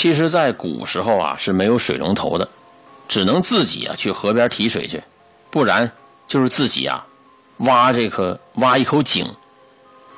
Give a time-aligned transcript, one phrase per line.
[0.00, 2.48] 其实，在古时候啊是没有水龙头的，
[3.06, 5.02] 只能自己啊去河边提水去，
[5.50, 5.92] 不然
[6.26, 7.04] 就是自己啊
[7.58, 9.26] 挖这颗挖一口井，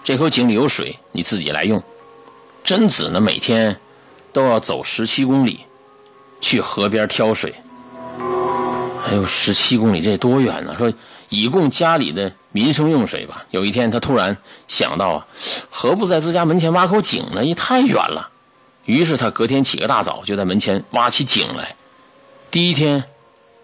[0.05, 1.83] 这口井里有水，你自己来用。
[2.63, 3.77] 贞子呢，每天
[4.33, 5.67] 都要走十七公里
[6.41, 7.53] 去河边挑水。
[9.09, 10.77] 哎呦，十七公里这多远呢？
[10.79, 10.93] 说
[11.29, 13.45] 以供家里的民生用水吧。
[13.51, 14.37] 有一天，他突然
[14.69, 15.27] 想到啊，
[15.71, 17.45] 何不在自家门前挖口井呢？
[17.45, 18.29] 也太远了。
[18.85, 21.77] 于是他隔天起个大早，就在门前挖起井来。
[22.51, 23.05] 第一天，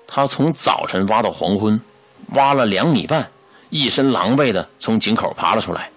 [0.06, 1.80] 他从早晨挖到黄昏，
[2.28, 3.28] 挖了两米半，
[3.68, 5.90] 一身狼狈的从井口爬了出来。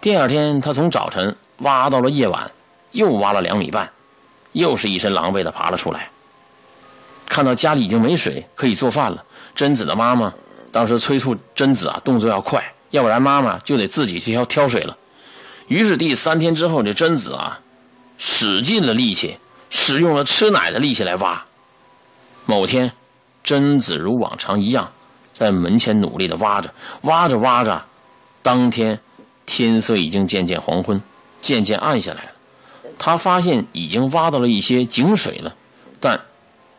[0.00, 2.50] 第二天，他从早晨挖到了夜晚，
[2.90, 3.90] 又挖了两米半，
[4.52, 6.10] 又是一身狼狈的爬了出来。
[7.26, 10.34] 看到家里已经没水可以做饭了，贞子的妈妈
[10.72, 14.98] 当时催促贞子啊动作要快，要不然妈妈就得自己去挑挑水了。
[15.68, 17.60] 于是第三天之后，这贞子啊。
[18.26, 19.36] 使尽了力气，
[19.68, 21.44] 使用了吃奶的力气来挖。
[22.46, 22.90] 某天，
[23.42, 24.90] 贞子如往常一样，
[25.30, 27.84] 在门前努力地挖着，挖着挖着，
[28.40, 28.98] 当天
[29.44, 31.02] 天色已经渐渐黄昏，
[31.42, 32.30] 渐渐暗下来了。
[32.98, 35.54] 他发现已经挖到了一些井水了，
[36.00, 36.18] 但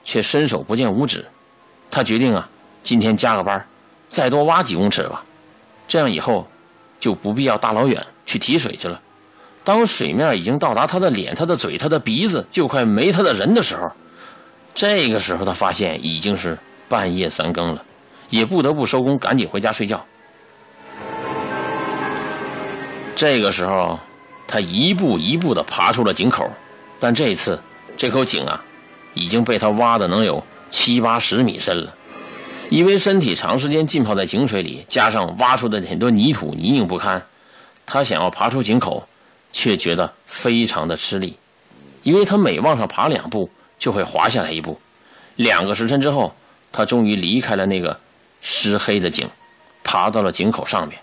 [0.03, 1.27] 却伸手不见五指。
[1.91, 2.49] 他决定啊，
[2.81, 3.67] 今天加个班，
[4.07, 5.23] 再多挖几公尺吧，
[5.87, 6.47] 这样以后
[6.99, 8.99] 就不必要大老远去提水去了。
[9.65, 13.91] 当水面已经到达他的脸、他的嘴、他的鼻子，就快没他的人的时候，
[14.75, 17.83] 这个时候他发现已经是半夜三更了，
[18.29, 20.05] 也不得不收工，赶紧回家睡觉。
[23.15, 23.99] 这个时候，
[24.47, 26.47] 他一步一步地爬出了井口，
[26.99, 27.59] 但这次
[27.97, 28.63] 这口井啊，
[29.15, 31.91] 已经被他挖的能有七八十米深了。
[32.69, 37.25] 因为身体长时间浸泡在井水里，加上挖出的很多泥土泥泞不堪，
[37.87, 39.07] 他想要爬出井口。
[39.55, 41.37] 却觉得非常的吃力，
[42.03, 44.77] 因为他每往上爬两步就会滑下来一步。
[45.37, 46.35] 两个时辰之后，
[46.73, 47.97] 他终于离开了那个
[48.41, 49.29] 湿黑的井，
[49.81, 50.99] 爬到了井口上面。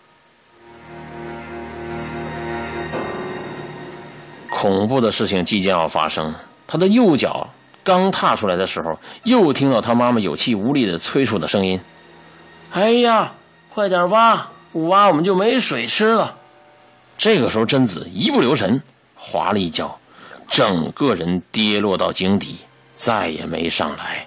[4.51, 6.35] 恐怖的事情即将要发生，
[6.67, 7.49] 他的右脚
[7.83, 11.81] 刚踏出来的时候，又听到他妈妈有气无力的催促的声音
[12.71, 13.33] ：“哎呀，
[13.71, 16.37] 快点挖，不挖我们就没水吃了。”
[17.23, 18.83] 这个时候，贞子一不留神
[19.15, 19.97] 滑了一跤，
[20.49, 22.57] 整个人跌落到井底，
[22.97, 24.27] 再也没上来。